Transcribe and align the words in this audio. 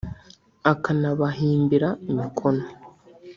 akanabahimbira 0.71 1.89
imikono 2.09 2.63